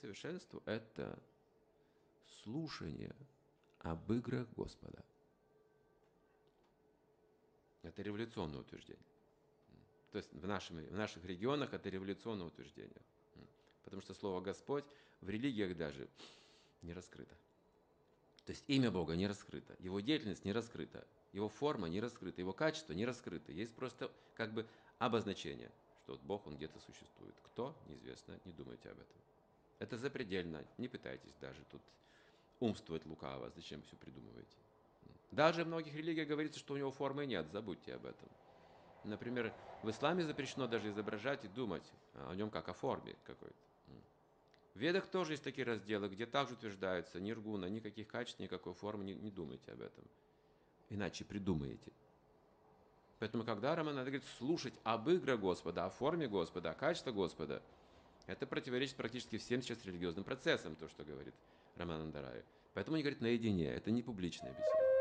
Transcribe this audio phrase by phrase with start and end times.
[0.00, 1.18] совершенству, это
[2.42, 3.14] слушание
[3.80, 5.02] об играх Господа.
[7.82, 9.04] Это революционное утверждение.
[10.10, 13.02] То есть в, нашем, в наших регионах это революционное утверждение.
[13.84, 14.84] Потому что слово Господь
[15.20, 16.08] в религиях даже
[16.82, 17.34] не раскрыто.
[18.44, 22.52] То есть имя Бога не раскрыто, его деятельность не раскрыта, его форма не раскрыта, его
[22.52, 23.52] качество не раскрыто.
[23.52, 24.66] Есть просто как бы
[24.98, 25.70] обозначение,
[26.02, 27.34] что вот Бог, он где-то существует.
[27.42, 27.76] Кто?
[27.88, 29.16] Неизвестно, не думайте об этом.
[29.78, 31.82] Это запредельно, не пытайтесь даже тут
[32.60, 34.56] умствовать лукаво, зачем все придумываете.
[35.30, 38.28] Даже в многих религиях говорится, что у него формы нет, забудьте об этом.
[39.04, 43.54] Например, в исламе запрещено даже изображать и думать о нем как о форме какой-то.
[44.74, 49.14] В ведах тоже есть такие разделы, где также утверждается ниргуна, никаких качеств, никакой формы, не,
[49.14, 50.04] не думайте об этом.
[50.90, 51.92] Иначе придумаете.
[53.18, 57.62] Поэтому, когда Роман говорит слушать об игре Господа, о форме Господа, о качестве Господа,
[58.26, 61.34] это противоречит практически всем сейчас религиозным процессам, то, что говорит
[61.76, 62.42] Роман Андарай.
[62.74, 64.95] Поэтому он говорит наедине, это не публичная беседа.